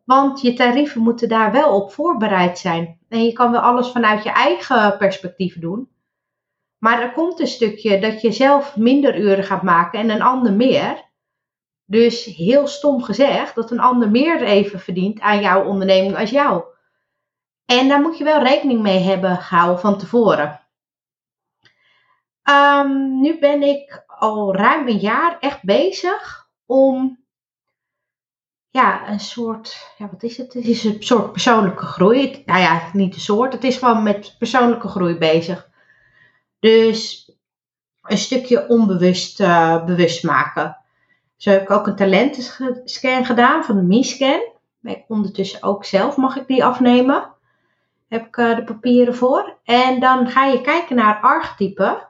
Want 0.04 0.40
je 0.40 0.52
tarieven 0.52 1.02
moeten 1.02 1.28
daar 1.28 1.52
wel 1.52 1.74
op 1.82 1.92
voorbereid 1.92 2.58
zijn. 2.58 2.98
En 3.08 3.24
je 3.24 3.32
kan 3.32 3.50
wel 3.50 3.60
alles 3.60 3.88
vanuit 3.88 4.22
je 4.22 4.30
eigen 4.30 4.96
perspectief 4.96 5.58
doen. 5.58 5.88
Maar 6.78 7.02
er 7.02 7.12
komt 7.12 7.40
een 7.40 7.46
stukje 7.46 8.00
dat 8.00 8.20
je 8.20 8.32
zelf 8.32 8.76
minder 8.76 9.18
uren 9.18 9.44
gaat 9.44 9.62
maken 9.62 9.98
en 10.00 10.10
een 10.10 10.22
ander 10.22 10.52
meer. 10.52 11.12
Dus 11.84 12.24
heel 12.24 12.66
stom 12.66 13.02
gezegd, 13.02 13.54
dat 13.54 13.70
een 13.70 13.80
ander 13.80 14.10
meer 14.10 14.42
even 14.42 14.80
verdient 14.80 15.20
aan 15.20 15.40
jouw 15.40 15.64
onderneming 15.64 16.16
als 16.16 16.30
jou. 16.30 16.64
En 17.64 17.88
daar 17.88 18.00
moet 18.00 18.18
je 18.18 18.24
wel 18.24 18.42
rekening 18.42 18.82
mee 18.82 18.98
hebben 18.98 19.36
gehouden 19.36 19.80
van 19.80 19.98
tevoren. 19.98 20.60
Um, 22.50 23.20
nu 23.20 23.38
ben 23.38 23.62
ik 23.62 24.04
al 24.06 24.56
ruim 24.56 24.88
een 24.88 24.98
jaar 24.98 25.38
echt 25.38 25.62
bezig 25.62 26.48
om 26.66 27.23
ja, 28.74 29.08
een 29.08 29.20
soort, 29.20 29.92
ja, 29.98 30.08
wat 30.10 30.22
is 30.22 30.36
het? 30.36 30.52
Het 30.52 30.64
is 30.64 30.84
een 30.84 31.02
soort 31.02 31.32
persoonlijke 31.32 31.84
groei. 31.84 32.42
Nou 32.46 32.60
ja, 32.60 32.82
niet 32.92 33.14
een 33.14 33.20
soort, 33.20 33.52
het 33.52 33.64
is 33.64 33.76
gewoon 33.76 34.02
met 34.02 34.34
persoonlijke 34.38 34.88
groei 34.88 35.18
bezig. 35.18 35.68
Dus 36.58 37.30
een 38.02 38.18
stukje 38.18 38.68
onbewust 38.68 39.40
uh, 39.40 39.84
bewust 39.84 40.24
maken. 40.24 40.76
Zo 41.36 41.50
heb 41.50 41.62
ik 41.62 41.70
ook 41.70 41.86
een 41.86 41.96
talentenscan 41.96 43.24
gedaan 43.24 43.64
van 43.64 43.76
de 43.76 43.82
MiScan. 43.82 44.40
Ben 44.80 45.04
ondertussen 45.08 45.62
ook 45.62 45.84
zelf, 45.84 46.16
mag 46.16 46.36
ik 46.36 46.46
die 46.46 46.64
afnemen. 46.64 47.32
Heb 48.08 48.26
ik 48.26 48.36
uh, 48.36 48.56
de 48.56 48.64
papieren 48.64 49.14
voor. 49.14 49.58
En 49.64 50.00
dan 50.00 50.28
ga 50.28 50.44
je 50.44 50.60
kijken 50.60 50.96
naar 50.96 51.20
archetypen. 51.20 52.08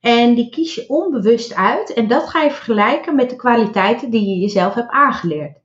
En 0.00 0.34
die 0.34 0.50
kies 0.50 0.74
je 0.74 0.88
onbewust 0.88 1.54
uit. 1.54 1.92
En 1.92 2.08
dat 2.08 2.28
ga 2.28 2.42
je 2.42 2.50
vergelijken 2.50 3.14
met 3.14 3.30
de 3.30 3.36
kwaliteiten 3.36 4.10
die 4.10 4.28
je 4.28 4.40
jezelf 4.40 4.74
hebt 4.74 4.90
aangeleerd. 4.90 5.62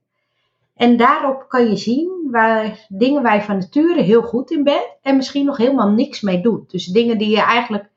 En 0.80 0.96
daarop 0.96 1.48
kan 1.48 1.68
je 1.68 1.76
zien 1.76 2.28
waar 2.30 2.86
dingen 2.88 3.22
waar 3.22 3.34
je 3.34 3.42
van 3.42 3.58
nature 3.58 4.00
heel 4.00 4.22
goed 4.22 4.50
in 4.50 4.62
bent. 4.62 4.96
En 5.02 5.16
misschien 5.16 5.44
nog 5.44 5.56
helemaal 5.56 5.88
niks 5.90 6.20
mee 6.20 6.40
doet. 6.40 6.70
Dus 6.70 6.86
dingen 6.86 7.18
die 7.18 7.28
je 7.28 7.40
eigenlijk 7.40 7.90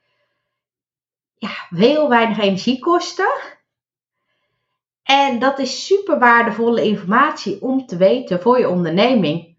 ja, 1.38 1.50
heel 1.70 2.10
weinig 2.10 2.40
energie 2.40 2.80
kosten. 2.80 3.34
En 5.04 5.40
dat 5.40 5.60
is 5.60 5.86
super 5.86 6.20
waardevolle 6.20 6.84
informatie 6.84 7.62
om 7.62 7.86
te 7.86 7.98
weten 7.98 8.42
voor 8.42 8.60
je 8.60 8.70
onderneming. 8.70 9.58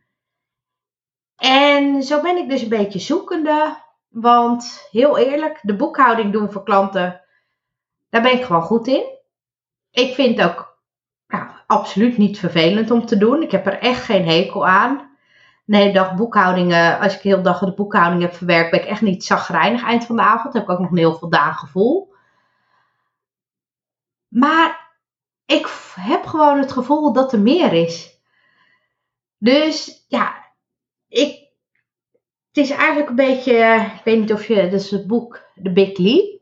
En 1.36 2.02
zo 2.02 2.20
ben 2.20 2.36
ik 2.36 2.48
dus 2.48 2.62
een 2.62 2.68
beetje 2.68 2.98
zoekende. 2.98 3.82
Want 4.08 4.88
heel 4.90 5.18
eerlijk, 5.18 5.58
de 5.62 5.76
boekhouding 5.76 6.32
doen 6.32 6.52
voor 6.52 6.62
klanten, 6.62 7.20
daar 8.10 8.22
ben 8.22 8.32
ik 8.32 8.44
gewoon 8.44 8.62
goed 8.62 8.86
in. 8.86 9.04
Ik 9.90 10.14
vind 10.14 10.42
ook 10.42 10.73
absoluut 11.74 12.18
niet 12.18 12.38
vervelend 12.38 12.90
om 12.90 13.06
te 13.06 13.16
doen. 13.16 13.42
Ik 13.42 13.50
heb 13.50 13.66
er 13.66 13.78
echt 13.78 14.04
geen 14.04 14.28
hekel 14.28 14.66
aan. 14.66 15.12
Hele 15.66 15.92
dag 15.92 16.14
boekhoudingen, 16.14 17.00
als 17.00 17.14
ik 17.14 17.22
de 17.22 17.28
hele 17.28 17.42
dag 17.42 17.58
de 17.58 17.74
boekhouding 17.74 18.22
heb 18.22 18.34
verwerkt, 18.34 18.70
ben 18.70 18.80
ik 18.80 18.86
echt 18.86 19.00
niet 19.00 19.24
zagrijnig 19.24 19.84
eind 19.84 20.04
van 20.04 20.16
de 20.16 20.22
avond. 20.22 20.54
Heb 20.54 20.62
ik 20.62 20.70
ook 20.70 20.78
nog 20.78 20.90
een 20.90 20.96
heel 20.96 21.18
voldaan 21.18 21.54
gevoel. 21.54 22.14
Maar 24.28 24.92
ik 25.46 25.68
heb 25.94 26.26
gewoon 26.26 26.58
het 26.58 26.72
gevoel 26.72 27.12
dat 27.12 27.32
er 27.32 27.40
meer 27.40 27.72
is. 27.72 28.20
Dus 29.38 30.04
ja, 30.08 30.44
ik, 31.08 31.48
het 32.48 32.56
is 32.64 32.70
eigenlijk 32.70 33.08
een 33.08 33.14
beetje, 33.14 33.90
ik 33.96 34.04
weet 34.04 34.18
niet 34.18 34.32
of 34.32 34.46
je, 34.46 34.54
dat 34.54 34.80
is 34.80 34.90
het 34.90 35.06
boek 35.06 35.40
The 35.62 35.72
Big 35.72 35.98
Leap. 35.98 36.40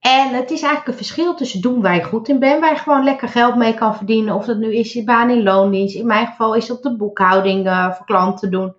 En 0.00 0.34
het 0.34 0.50
is 0.50 0.62
eigenlijk 0.62 0.86
een 0.86 1.04
verschil 1.04 1.34
tussen 1.34 1.60
doen 1.60 1.82
waar 1.82 1.94
je 1.94 2.04
goed 2.04 2.28
in 2.28 2.38
bent, 2.38 2.60
waar 2.60 2.72
je 2.72 2.78
gewoon 2.78 3.04
lekker 3.04 3.28
geld 3.28 3.56
mee 3.56 3.74
kan 3.74 3.96
verdienen. 3.96 4.34
Of 4.34 4.44
dat 4.44 4.58
nu 4.58 4.74
is 4.74 4.92
je 4.92 5.04
baan 5.04 5.30
in 5.30 5.42
loondienst. 5.42 5.94
In 5.94 6.06
mijn 6.06 6.26
geval 6.26 6.54
is 6.54 6.66
dat 6.66 6.82
de 6.82 6.96
boekhouding 6.96 7.66
uh, 7.66 7.92
voor 7.92 8.06
klanten 8.06 8.50
doen. 8.50 8.74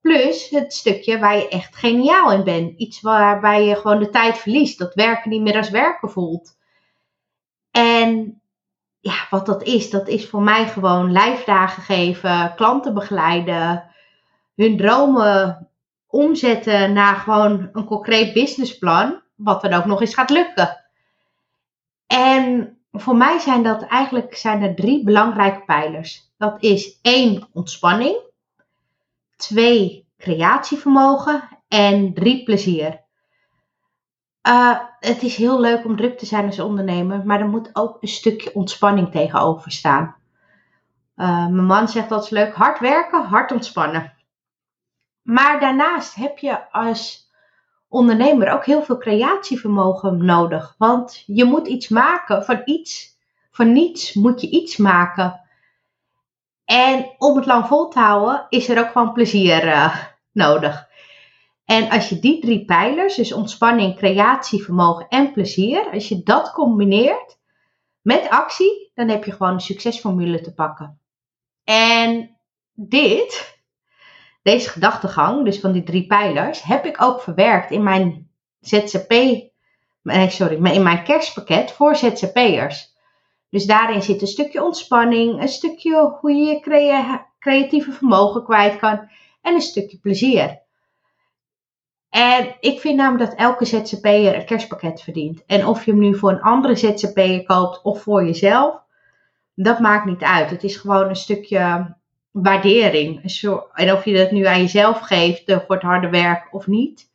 Plus 0.00 0.50
het 0.50 0.72
stukje 0.72 1.18
waar 1.18 1.36
je 1.36 1.48
echt 1.48 1.76
geniaal 1.76 2.32
in 2.32 2.44
bent. 2.44 2.78
Iets 2.78 3.00
waarbij 3.00 3.64
je 3.64 3.76
gewoon 3.76 3.98
de 3.98 4.10
tijd 4.10 4.38
verliest. 4.38 4.78
Dat 4.78 4.94
werken 4.94 5.30
niet 5.30 5.42
meer 5.42 5.56
als 5.56 5.70
werken 5.70 6.10
voelt. 6.10 6.56
En 7.70 8.40
ja, 9.00 9.26
wat 9.30 9.46
dat 9.46 9.62
is, 9.62 9.90
dat 9.90 10.08
is 10.08 10.28
voor 10.28 10.42
mij 10.42 10.66
gewoon 10.66 11.12
lijfdagen 11.12 11.82
geven, 11.82 12.54
klanten 12.56 12.94
begeleiden, 12.94 13.84
hun 14.54 14.76
dromen 14.76 15.68
omzetten 16.06 16.92
naar 16.92 17.16
gewoon 17.16 17.68
een 17.72 17.84
concreet 17.84 18.32
businessplan, 18.32 19.22
wat 19.34 19.62
dan 19.62 19.72
ook 19.72 19.84
nog 19.84 20.00
eens 20.00 20.14
gaat 20.14 20.30
lukken. 20.30 20.84
En 22.06 22.76
voor 22.92 23.16
mij 23.16 23.38
zijn 23.38 23.62
dat 23.62 23.82
eigenlijk 23.82 24.36
zijn 24.36 24.62
er 24.62 24.74
drie 24.74 25.04
belangrijke 25.04 25.64
pijlers. 25.64 26.32
Dat 26.36 26.62
is 26.62 26.98
één, 27.02 27.48
ontspanning. 27.52 28.16
Twee, 29.36 30.08
creatievermogen. 30.18 31.48
En 31.68 32.14
drie, 32.14 32.44
plezier. 32.44 33.02
Uh, 34.48 34.78
het 35.00 35.22
is 35.22 35.36
heel 35.36 35.60
leuk 35.60 35.84
om 35.84 35.96
druk 35.96 36.18
te 36.18 36.26
zijn 36.26 36.46
als 36.46 36.58
ondernemer, 36.60 37.26
maar 37.26 37.40
er 37.40 37.48
moet 37.48 37.70
ook 37.72 37.96
een 38.00 38.08
stukje 38.08 38.54
ontspanning 38.54 39.10
tegenover 39.10 39.72
staan. 39.72 40.16
Uh, 41.16 41.26
mijn 41.26 41.66
man 41.66 41.88
zegt 41.88 42.08
dat 42.08 42.24
is 42.24 42.30
leuk, 42.30 42.54
hard 42.54 42.78
werken, 42.78 43.22
hard 43.22 43.52
ontspannen. 43.52 44.12
Maar 45.22 45.60
daarnaast 45.60 46.14
heb 46.14 46.38
je 46.38 46.70
als 46.72 47.23
ondernemer 47.94 48.52
ook 48.52 48.64
heel 48.64 48.82
veel 48.82 48.98
creatievermogen 48.98 50.24
nodig. 50.24 50.74
Want 50.78 51.22
je 51.26 51.44
moet 51.44 51.66
iets 51.66 51.88
maken 51.88 52.44
van 52.44 52.62
iets, 52.64 53.18
van 53.50 53.72
niets 53.72 54.14
moet 54.14 54.40
je 54.40 54.50
iets 54.50 54.76
maken. 54.76 55.40
En 56.64 57.14
om 57.18 57.36
het 57.36 57.46
lang 57.46 57.66
vol 57.66 57.88
te 57.88 57.98
houden 57.98 58.46
is 58.48 58.68
er 58.68 58.78
ook 58.78 58.90
gewoon 58.90 59.12
plezier 59.12 59.66
uh, 59.66 59.96
nodig. 60.32 60.88
En 61.64 61.90
als 61.90 62.08
je 62.08 62.18
die 62.18 62.40
drie 62.40 62.64
pijlers, 62.64 63.14
dus 63.14 63.32
ontspanning, 63.32 63.96
creatievermogen 63.96 65.08
en 65.08 65.32
plezier, 65.32 65.90
als 65.92 66.08
je 66.08 66.22
dat 66.22 66.52
combineert 66.52 67.38
met 68.02 68.28
actie, 68.28 68.90
dan 68.94 69.08
heb 69.08 69.24
je 69.24 69.32
gewoon 69.32 69.52
een 69.52 69.60
succesformule 69.60 70.40
te 70.40 70.54
pakken. 70.54 70.98
En 71.64 72.36
dit, 72.74 73.53
deze 74.44 74.68
gedachtegang, 74.68 75.44
dus 75.44 75.60
van 75.60 75.72
die 75.72 75.82
drie 75.82 76.06
pijlers, 76.06 76.62
heb 76.62 76.84
ik 76.84 77.02
ook 77.02 77.20
verwerkt 77.20 77.70
in 77.70 77.82
mijn 77.82 78.28
ZZP, 78.60 79.10
nee, 80.02 80.30
sorry, 80.30 80.64
in 80.64 80.82
mijn 80.82 81.04
kerstpakket 81.04 81.72
voor 81.72 81.96
ZZP'ers. 81.96 82.92
Dus 83.50 83.66
daarin 83.66 84.02
zit 84.02 84.20
een 84.20 84.26
stukje 84.26 84.64
ontspanning, 84.64 85.42
een 85.42 85.48
stukje 85.48 86.16
hoe 86.20 86.32
je 86.32 86.44
je 86.44 86.60
creatieve 87.38 87.92
vermogen 87.92 88.44
kwijt 88.44 88.76
kan 88.78 89.08
en 89.42 89.54
een 89.54 89.60
stukje 89.60 89.98
plezier. 89.98 90.62
En 92.08 92.56
ik 92.60 92.80
vind 92.80 92.96
namelijk 92.96 93.30
dat 93.30 93.38
elke 93.38 93.64
ZZP'er 93.64 94.34
een 94.34 94.46
kerstpakket 94.46 95.02
verdient. 95.02 95.44
En 95.46 95.66
of 95.66 95.84
je 95.84 95.90
hem 95.90 96.00
nu 96.00 96.16
voor 96.16 96.30
een 96.30 96.42
andere 96.42 96.76
ZZP'er 96.76 97.44
koopt 97.44 97.82
of 97.82 98.02
voor 98.02 98.24
jezelf, 98.24 98.80
dat 99.54 99.78
maakt 99.78 100.06
niet 100.06 100.22
uit. 100.22 100.50
Het 100.50 100.64
is 100.64 100.76
gewoon 100.76 101.08
een 101.08 101.16
stukje 101.16 101.94
waardering. 102.42 103.22
En 103.72 103.92
of 103.92 104.04
je 104.04 104.16
dat 104.16 104.30
nu 104.30 104.44
aan 104.44 104.60
jezelf 104.60 105.00
geeft 105.00 105.44
eh, 105.44 105.58
voor 105.66 105.74
het 105.74 105.84
harde 105.84 106.08
werk 106.08 106.54
of 106.54 106.66
niet. 106.66 107.10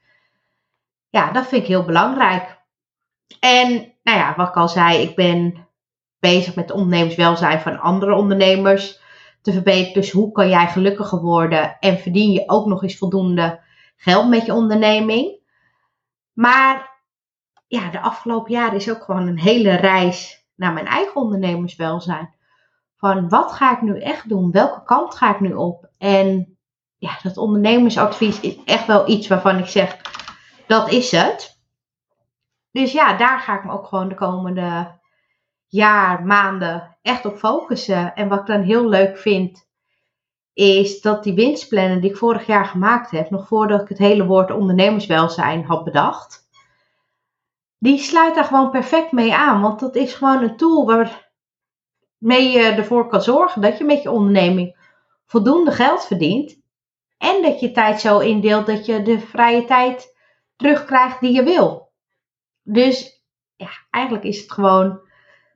Ja, 1.09 1.31
dat 1.31 1.47
vind 1.47 1.61
ik 1.61 1.67
heel 1.67 1.85
belangrijk. 1.85 2.57
En 3.39 3.69
nou 4.03 4.17
ja, 4.17 4.33
wat 4.35 4.47
ik 4.47 4.55
al 4.55 4.69
zei, 4.69 5.01
ik 5.01 5.15
ben 5.15 5.67
bezig 6.19 6.55
met 6.55 6.69
het 6.69 6.77
ondernemerswelzijn 6.77 7.59
van 7.59 7.79
andere 7.79 8.15
ondernemers 8.15 8.99
te 9.41 9.51
verbeteren. 9.51 9.93
Dus 9.93 10.11
hoe 10.11 10.31
kan 10.31 10.49
jij 10.49 10.67
gelukkiger 10.67 11.19
worden 11.19 11.79
en 11.79 11.97
verdien 11.97 12.31
je 12.31 12.43
ook 12.45 12.65
nog 12.65 12.83
eens 12.83 12.97
voldoende 12.97 13.59
geld 13.95 14.29
met 14.29 14.45
je 14.45 14.53
onderneming. 14.53 15.39
Maar 16.33 16.97
ja, 17.67 17.89
de 17.89 17.99
afgelopen 17.99 18.51
jaren 18.51 18.75
is 18.75 18.89
ook 18.89 19.03
gewoon 19.03 19.27
een 19.27 19.39
hele 19.39 19.75
reis 19.75 20.47
naar 20.55 20.73
mijn 20.73 20.88
eigen 20.88 21.15
ondernemerswelzijn. 21.15 22.38
Van 23.00 23.29
wat 23.29 23.51
ga 23.51 23.72
ik 23.72 23.82
nu 23.82 24.00
echt 24.00 24.29
doen? 24.29 24.51
Welke 24.51 24.84
kant 24.84 25.15
ga 25.15 25.34
ik 25.34 25.39
nu 25.39 25.53
op? 25.53 25.89
En 25.98 26.58
ja, 26.98 27.20
dat 27.24 27.38
ondernemersadvies 27.38 28.39
is 28.39 28.63
echt 28.63 28.86
wel 28.86 29.10
iets 29.10 29.27
waarvan 29.27 29.58
ik 29.58 29.65
zeg, 29.65 29.98
dat 30.68 30.91
is 30.91 31.12
het. 31.12 31.60
Dus 32.72 32.91
ja, 32.91 33.18
daar 33.18 33.39
ga 33.39 33.58
ik 33.58 33.65
me 33.65 33.72
ook 33.72 33.86
gewoon 33.86 34.10
de 34.10 34.15
komende 34.15 35.00
jaar, 35.68 36.25
maanden 36.25 36.98
echt 37.01 37.25
op 37.25 37.38
focussen. 37.38 38.15
En 38.15 38.27
wat 38.27 38.39
ik 38.39 38.46
dan 38.46 38.62
heel 38.62 38.88
leuk 38.88 39.18
vind, 39.18 39.68
is 40.53 41.01
dat 41.01 41.24
die 41.24 41.34
winstplannen 41.34 42.01
die 42.01 42.10
ik 42.10 42.18
vorig 42.18 42.46
jaar 42.46 42.65
gemaakt 42.65 43.12
heb, 43.12 43.29
nog 43.29 43.48
voordat 43.48 43.82
ik 43.82 43.89
het 43.89 43.98
hele 43.98 44.25
woord 44.25 44.51
ondernemerswelzijn 44.51 45.65
had 45.65 45.84
bedacht, 45.84 46.48
die 47.77 47.98
sluit 47.98 48.36
daar 48.36 48.44
gewoon 48.44 48.72
perfect 48.72 49.12
mee 49.12 49.34
aan. 49.34 49.62
Want 49.62 49.79
dat 49.79 49.96
is 49.96 50.13
gewoon 50.13 50.44
een 50.44 50.58
tool 50.58 50.86
waarmee 52.19 52.49
je 52.49 52.63
ervoor 52.63 53.07
kan 53.07 53.21
zorgen 53.21 53.61
dat 53.61 53.77
je 53.77 53.83
met 53.83 54.01
je 54.01 54.11
onderneming 54.11 54.75
voldoende 55.25 55.71
geld 55.71 56.05
verdient. 56.05 56.57
En 57.17 57.41
dat 57.41 57.59
je 57.59 57.71
tijd 57.71 58.01
zo 58.01 58.19
indeelt 58.19 58.65
dat 58.65 58.85
je 58.85 59.01
de 59.01 59.19
vrije 59.19 59.65
tijd 59.65 60.15
terugkrijgt 60.55 61.19
die 61.19 61.33
je 61.33 61.43
wil. 61.43 61.91
Dus 62.63 63.23
ja, 63.55 63.69
eigenlijk 63.89 64.23
is 64.23 64.41
het 64.41 64.51
gewoon 64.51 64.99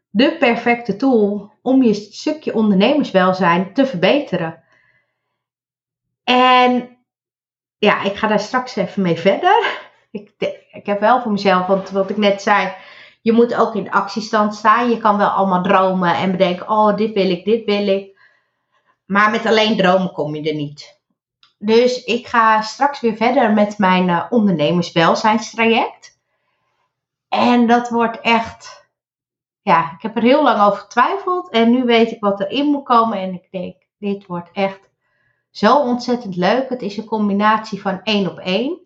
de 0.10 0.38
perfecte 0.38 0.96
tool 0.96 1.54
om 1.62 1.84
je 1.84 1.94
stukje 1.94 2.54
ondernemerswelzijn 2.54 3.74
te 3.74 3.86
verbeteren. 3.86 4.64
En 6.24 6.98
ja, 7.78 8.04
ik 8.04 8.16
ga 8.16 8.28
daar 8.28 8.40
straks 8.40 8.76
even 8.76 9.02
mee 9.02 9.18
verder. 9.18 9.62
Ik, 10.12 10.32
ik 10.72 10.86
heb 10.86 11.00
wel 11.00 11.22
voor 11.22 11.32
mezelf, 11.32 11.66
want 11.66 11.90
wat 11.90 12.10
ik 12.10 12.18
net 12.18 12.42
zei, 12.42 12.74
je 13.24 13.32
moet 13.32 13.56
ook 13.56 13.76
in 13.76 13.92
actiestand 13.92 14.56
staan. 14.56 14.90
Je 14.90 14.98
kan 14.98 15.18
wel 15.18 15.28
allemaal 15.28 15.64
dromen 15.64 16.16
en 16.16 16.32
bedenken, 16.32 16.70
oh, 16.70 16.96
dit 16.96 17.14
wil 17.14 17.30
ik, 17.30 17.46
dit 17.46 17.66
wil 17.66 17.88
ik. 17.88 18.20
Maar 19.06 19.32
met 19.32 19.46
alleen 19.46 19.78
dromen 19.78 20.12
kom 20.12 20.36
je 20.36 20.50
er 20.50 20.56
niet. 20.56 21.02
Dus 21.58 22.04
ik 22.04 22.28
ga 22.28 22.62
straks 22.62 23.00
weer 23.00 23.16
verder 23.16 23.54
met 23.54 23.78
mijn 23.78 24.08
uh, 24.08 24.26
ondernemerswelzijnstraject. 24.30 26.20
En 27.30 27.68
dat 27.68 27.90
wordt 27.90 28.22
echt, 28.22 28.90
ja, 29.62 29.92
ik 29.92 30.02
heb 30.02 30.16
er 30.16 30.22
heel 30.22 30.44
lang 30.44 30.62
over 30.62 30.80
getwijfeld. 30.80 31.50
En 31.50 31.72
nu 31.72 31.84
weet 31.84 32.12
ik 32.12 32.20
wat 32.20 32.40
erin 32.40 32.66
moet 32.66 32.86
komen. 32.86 33.18
En 33.18 33.34
ik 33.34 33.48
denk, 33.52 33.76
dit 33.98 34.26
wordt 34.26 34.50
echt 34.54 34.90
zo 35.52 35.80
ontzettend 35.80 36.36
leuk. 36.36 36.70
Het 36.70 36.82
is 36.82 36.98
een 36.98 37.06
combinatie 37.06 37.82
van 37.82 38.02
één 38.04 38.32
op 38.32 38.38
één. 38.38 38.82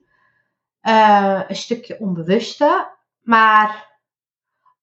Uh, 0.82 1.42
een 1.48 1.56
stukje 1.56 2.00
onbewuste. 2.00 2.96
maar 3.22 3.87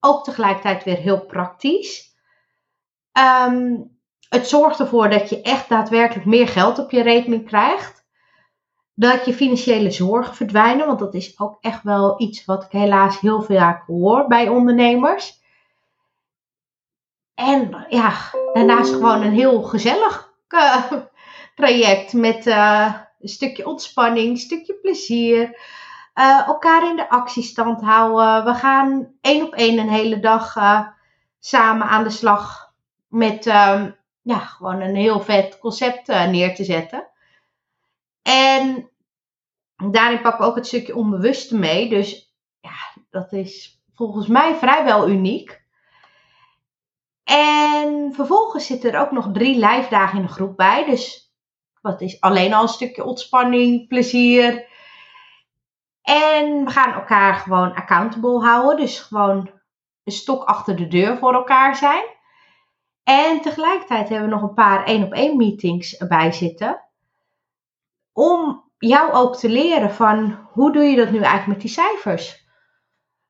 ook 0.05 0.25
tegelijkertijd 0.25 0.85
weer 0.85 0.97
heel 0.97 1.27
praktisch. 1.27 2.15
Ehm, 3.13 3.77
het 4.29 4.49
zorgt 4.49 4.81
ervoor 4.81 5.11
dat 5.11 5.29
je 5.29 5.43
echt 5.43 5.69
daadwerkelijk 5.69 6.27
meer 6.27 6.49
geld 6.49 6.79
op 6.79 6.91
je 6.91 7.03
rekening 7.03 7.47
krijgt. 7.47 8.05
Dat 8.95 9.25
je 9.25 9.35
financiële 9.35 9.91
zorgen 9.91 10.35
verdwijnen, 10.35 10.87
want 10.87 10.99
dat 10.99 11.15
is 11.15 11.41
ook 11.41 11.57
echt 11.61 11.83
wel 11.83 12.21
iets 12.21 12.45
wat 12.45 12.65
ik 12.65 12.71
helaas 12.71 13.21
heel 13.21 13.43
veel 13.43 13.79
hoor 13.87 14.27
bij 14.27 14.49
ondernemers. 14.49 15.43
En 17.35 17.87
ja, 17.89 18.13
daarnaast 18.53 18.93
gewoon 18.93 19.23
een 19.23 19.33
heel 19.33 19.63
gezellig 19.63 20.33
uh, 20.49 20.93
traject 21.55 22.13
met 22.13 22.47
uh, 22.47 22.95
een 23.21 23.29
stukje 23.29 23.67
ontspanning, 23.67 24.29
een 24.31 24.37
stukje 24.37 24.75
plezier. 24.75 25.59
Uh, 26.15 26.47
elkaar 26.47 26.89
in 26.89 26.97
de 26.97 27.09
actiestand 27.09 27.81
houden. 27.81 28.45
We 28.45 28.59
gaan 28.59 29.15
één 29.21 29.47
op 29.47 29.55
één 29.55 29.79
een 29.79 29.89
hele 29.89 30.21
dag 30.21 30.57
samen 31.39 31.87
aan 31.87 32.05
de 32.05 32.11
slag 32.11 32.73
met 33.09 33.47
um, 33.47 33.97
ja, 34.23 34.39
gewoon 34.39 34.81
een 34.81 34.97
heel 34.97 35.21
vet 35.21 35.59
concept 35.59 36.07
neer 36.07 36.55
te 36.55 36.65
zetten. 36.65 37.09
En 38.23 38.91
daarin 39.77 40.21
pakken 40.21 40.45
we 40.45 40.51
ook 40.51 40.57
het 40.57 40.67
stukje 40.67 40.97
onbewuste 40.97 41.57
mee. 41.57 41.89
Dus 41.89 42.35
ja, 42.61 43.03
dat 43.11 43.33
is 43.33 43.83
volgens 43.95 44.27
mij 44.27 44.55
vrijwel 44.55 45.09
uniek. 45.09 45.63
En 47.25 48.13
vervolgens 48.15 48.67
zitten 48.67 48.93
er 48.93 49.01
ook 49.01 49.11
nog 49.11 49.29
drie 49.33 49.55
live 49.55 49.87
dagen 49.91 50.19
in 50.19 50.27
de 50.27 50.33
groep 50.33 50.57
bij. 50.57 50.85
Dus 50.85 51.33
wat 51.81 52.01
is 52.01 52.21
alleen 52.21 52.55
al 52.55 52.63
een 52.63 52.69
stukje 52.69 53.05
ontspanning, 53.05 53.89
plezier. 53.89 54.73
En 56.05 56.65
we 56.65 56.71
gaan 56.71 56.93
elkaar 56.93 57.35
gewoon 57.35 57.75
accountable 57.75 58.41
houden. 58.41 58.77
Dus 58.77 59.01
gewoon 59.01 59.51
een 60.05 60.13
stok 60.13 60.45
achter 60.45 60.77
de 60.77 60.87
deur 60.87 61.19
voor 61.19 61.35
elkaar 61.35 61.77
zijn. 61.77 62.05
En 63.03 63.41
tegelijkertijd 63.41 64.09
hebben 64.09 64.29
we 64.29 64.35
nog 64.35 64.43
een 64.43 64.55
paar 64.55 64.85
één 64.85 65.05
op 65.05 65.13
één 65.13 65.37
meetings 65.37 65.97
erbij 65.97 66.33
zitten. 66.33 66.81
Om 68.13 68.65
jou 68.79 69.13
ook 69.13 69.37
te 69.37 69.49
leren 69.49 69.91
van 69.91 70.49
hoe 70.53 70.73
doe 70.73 70.83
je 70.83 70.97
dat 70.97 71.11
nu 71.11 71.19
eigenlijk 71.19 71.47
met 71.47 71.61
die 71.61 71.71
cijfers. 71.71 72.47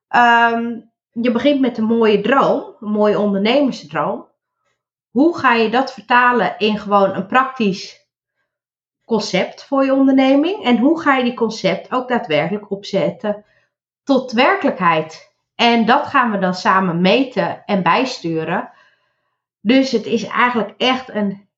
Um, 0.09 0.93
je 1.11 1.31
begint 1.31 1.61
met 1.61 1.79
een 1.79 1.85
mooie 1.85 2.21
droom, 2.21 2.77
een 2.81 2.91
mooie 2.91 3.19
ondernemersdroom. 3.19 4.29
Hoe 5.11 5.39
ga 5.39 5.55
je 5.55 5.71
dat 5.71 5.93
vertalen 5.93 6.59
in 6.59 6.79
gewoon 6.79 7.15
een 7.15 7.27
praktisch 7.27 8.04
concept 9.05 9.65
voor 9.65 9.85
je 9.85 9.95
onderneming? 9.95 10.65
En 10.65 10.79
hoe 10.79 11.01
ga 11.01 11.17
je 11.17 11.25
die 11.25 11.35
concept 11.35 11.93
ook 11.93 12.09
daadwerkelijk 12.09 12.71
opzetten 12.71 13.45
tot 14.03 14.33
werkelijkheid? 14.33 15.33
En 15.55 15.87
dat 15.87 16.07
gaan 16.07 16.31
we 16.31 16.39
dan 16.39 16.55
samen 16.55 17.01
meten 17.01 17.65
en 17.65 17.83
bijsturen. 17.83 18.71
Dus 19.61 19.93
het 19.93 20.07
is 20.07 20.25
eigenlijk 20.25 20.75
echt 20.77 21.09
een, 21.09 21.49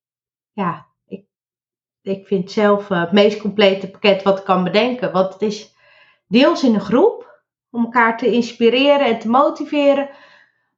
ja, 0.53 0.87
ik, 1.07 1.25
ik 2.03 2.27
vind 2.27 2.51
zelf 2.51 2.89
het 2.89 3.13
meest 3.13 3.41
complete 3.41 3.91
pakket 3.91 4.23
wat 4.23 4.39
ik 4.39 4.45
kan 4.45 4.65
bedenken. 4.65 5.13
Want 5.13 5.33
het 5.33 5.43
is 5.43 5.75
deels 6.29 6.63
in 6.63 6.75
een 6.75 6.81
groep, 6.81 7.43
om 7.71 7.85
elkaar 7.85 8.19
te 8.19 8.33
inspireren 8.33 9.07
en 9.07 9.19
te 9.19 9.29
motiveren. 9.29 10.09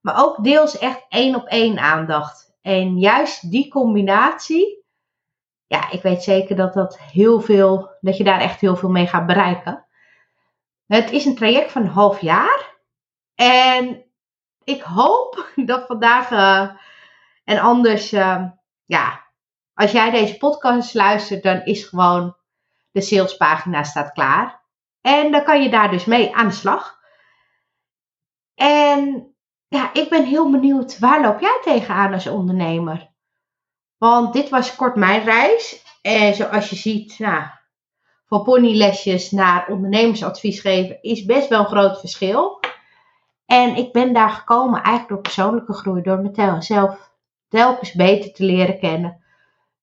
Maar 0.00 0.24
ook 0.24 0.44
deels 0.44 0.78
echt 0.78 1.06
één 1.08 1.34
op 1.34 1.46
één 1.46 1.78
aandacht. 1.78 2.56
En 2.62 2.98
juist 2.98 3.50
die 3.50 3.68
combinatie, 3.68 4.84
ja, 5.68 5.90
ik 5.90 6.02
weet 6.02 6.22
zeker 6.22 6.56
dat 6.56 6.74
dat 6.74 6.98
heel 6.98 7.40
veel, 7.40 7.96
dat 8.00 8.16
je 8.16 8.24
daar 8.24 8.40
echt 8.40 8.60
heel 8.60 8.76
veel 8.76 8.88
mee 8.88 9.06
gaat 9.06 9.26
bereiken. 9.26 9.86
Het 10.86 11.10
is 11.10 11.24
een 11.24 11.34
traject 11.34 11.72
van 11.72 11.82
een 11.82 11.88
half 11.88 12.20
jaar. 12.20 12.76
En 13.34 14.04
ik 14.64 14.82
hoop 14.82 15.50
dat 15.70 15.86
vandaag 15.86 16.30
uh, 16.30 16.70
en 17.44 17.58
anders, 17.58 18.12
uh, 18.12 18.44
ja, 18.84 19.26
als 19.74 19.90
jij 19.90 20.10
deze 20.10 20.36
podcast 20.36 20.94
luistert, 20.94 21.42
dan 21.42 21.64
is 21.64 21.84
gewoon 21.84 22.36
de 22.90 23.00
salespagina 23.00 23.82
staat 23.82 24.12
klaar. 24.12 24.62
En 25.00 25.30
dan 25.32 25.44
kan 25.44 25.62
je 25.62 25.70
daar 25.70 25.90
dus 25.90 26.04
mee 26.04 26.34
aan 26.34 26.48
de 26.48 26.54
slag. 26.54 26.98
En 28.54 29.34
ja, 29.68 29.90
ik 29.92 30.08
ben 30.08 30.24
heel 30.24 30.50
benieuwd, 30.50 30.98
waar 30.98 31.20
loop 31.20 31.40
jij 31.40 31.58
tegenaan 31.62 32.12
als 32.12 32.26
ondernemer? 32.26 33.07
Want 33.98 34.32
dit 34.32 34.48
was 34.48 34.76
kort 34.76 34.96
mijn 34.96 35.24
reis. 35.24 35.82
En 36.02 36.34
zoals 36.34 36.70
je 36.70 36.76
ziet, 36.76 37.18
nou, 37.18 37.42
van 38.26 38.42
ponylesjes 38.42 39.30
naar 39.30 39.68
ondernemersadvies 39.68 40.60
geven 40.60 41.02
is 41.02 41.24
best 41.24 41.48
wel 41.48 41.60
een 41.60 41.66
groot 41.66 42.00
verschil. 42.00 42.60
En 43.46 43.76
ik 43.76 43.92
ben 43.92 44.12
daar 44.12 44.30
gekomen 44.30 44.82
eigenlijk 44.82 45.08
door 45.08 45.20
persoonlijke 45.20 45.72
groei, 45.72 46.02
door 46.02 46.20
mezelf 46.20 47.10
telkens 47.48 47.92
beter 47.92 48.32
te 48.32 48.44
leren 48.44 48.78
kennen 48.78 49.22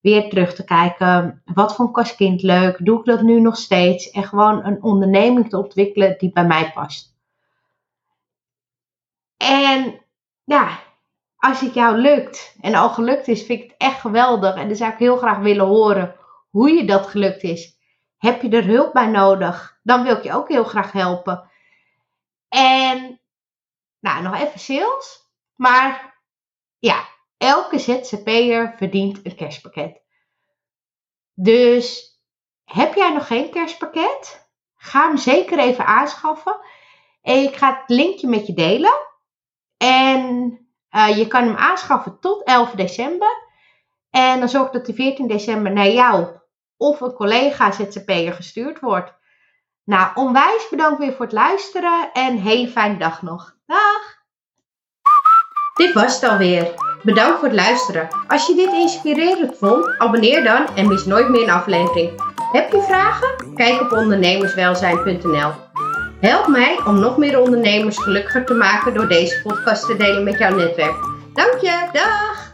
weer 0.05 0.29
terug 0.29 0.55
te 0.55 0.63
kijken. 0.63 1.41
Wat 1.45 1.75
vond 1.75 1.89
ik 1.89 1.97
als 1.97 2.15
kind 2.15 2.41
leuk? 2.41 2.85
Doe 2.85 2.99
ik 2.99 3.05
dat 3.05 3.21
nu 3.21 3.39
nog 3.39 3.57
steeds? 3.57 4.09
En 4.09 4.23
gewoon 4.23 4.65
een 4.65 4.83
onderneming 4.83 5.49
te 5.49 5.57
ontwikkelen 5.57 6.15
die 6.17 6.31
bij 6.31 6.45
mij 6.45 6.71
past. 6.71 7.15
En 9.37 10.01
ja, 10.43 10.79
als 11.37 11.59
het 11.59 11.73
jou 11.73 11.97
lukt 11.97 12.55
en 12.61 12.75
al 12.75 12.89
gelukt 12.89 13.27
is, 13.27 13.43
vind 13.43 13.61
ik 13.61 13.69
het 13.69 13.77
echt 13.77 13.99
geweldig. 13.99 14.55
En 14.55 14.67
dan 14.67 14.77
zou 14.77 14.91
ik 14.91 14.97
heel 14.97 15.17
graag 15.17 15.37
willen 15.37 15.65
horen 15.65 16.15
hoe 16.49 16.71
je 16.71 16.85
dat 16.85 17.07
gelukt 17.07 17.43
is. 17.43 17.77
Heb 18.17 18.41
je 18.41 18.49
er 18.49 18.65
hulp 18.65 18.93
bij 18.93 19.07
nodig? 19.07 19.79
Dan 19.83 20.03
wil 20.03 20.17
ik 20.17 20.23
je 20.23 20.33
ook 20.33 20.49
heel 20.49 20.63
graag 20.63 20.91
helpen. 20.91 21.49
En 22.49 23.21
nou, 23.99 24.21
nog 24.21 24.35
even 24.35 24.59
sales. 24.59 25.29
Maar 25.55 26.19
ja, 26.79 27.07
elke 27.37 27.79
ZZP'er 27.79 28.73
verdient 28.77 29.25
een 29.25 29.35
kerstpakket. 29.35 30.01
Dus 31.33 32.19
heb 32.63 32.93
jij 32.93 33.13
nog 33.13 33.27
geen 33.27 33.49
kerstpakket? 33.49 34.49
Ga 34.75 35.07
hem 35.07 35.17
zeker 35.17 35.59
even 35.59 35.85
aanschaffen. 35.85 36.59
Ik 37.21 37.55
ga 37.55 37.79
het 37.79 37.89
linkje 37.89 38.27
met 38.27 38.47
je 38.47 38.53
delen. 38.53 38.93
En 39.77 40.59
uh, 40.91 41.17
je 41.17 41.27
kan 41.27 41.43
hem 41.43 41.55
aanschaffen 41.55 42.19
tot 42.19 42.43
11 42.43 42.71
december. 42.71 43.43
En 44.09 44.39
dan 44.39 44.49
zorg 44.49 44.69
dat 44.69 44.85
de 44.85 44.93
14 44.93 45.27
december 45.27 45.71
naar 45.71 45.89
jou 45.89 46.27
of 46.77 47.01
een 47.01 47.13
collega 47.13 47.71
ZZP'er 47.71 48.33
gestuurd 48.33 48.79
wordt. 48.79 49.13
Nou, 49.83 50.09
onwijs 50.13 50.69
bedankt 50.69 50.99
weer 50.99 51.13
voor 51.13 51.25
het 51.25 51.33
luisteren 51.33 52.09
en 52.13 52.37
hele 52.37 52.67
fijne 52.67 52.97
dag 52.97 53.21
nog. 53.21 53.55
Dag! 53.65 54.23
Dit 55.73 55.93
was 55.93 56.15
het 56.21 56.31
alweer. 56.31 56.73
Bedankt 57.03 57.39
voor 57.39 57.47
het 57.47 57.57
luisteren. 57.57 58.07
Als 58.27 58.47
je 58.47 58.55
dit 58.55 58.71
inspirerend 58.73 59.57
vond, 59.57 59.97
abonneer 59.97 60.43
dan 60.43 60.75
en 60.75 60.87
mis 60.87 61.05
nooit 61.05 61.29
meer 61.29 61.43
een 61.43 61.49
aflevering. 61.49 62.21
Heb 62.51 62.71
je 62.71 62.81
vragen? 62.81 63.53
Kijk 63.55 63.81
op 63.81 63.91
ondernemerswelzijn.nl. 63.91 65.64
Help 66.25 66.47
mij 66.47 66.79
om 66.85 66.99
nog 66.99 67.17
meer 67.17 67.39
ondernemers 67.39 67.97
gelukkiger 67.97 68.45
te 68.45 68.53
maken 68.53 68.93
door 68.93 69.07
deze 69.07 69.41
podcast 69.43 69.85
te 69.85 69.95
delen 69.95 70.23
met 70.23 70.37
jouw 70.37 70.55
netwerk. 70.55 70.95
Dank 71.33 71.61
je, 71.61 71.89
dag! 71.91 72.51